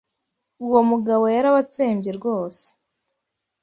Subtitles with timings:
[0.65, 2.63] Uwo mugabo yarabatsembye rwose.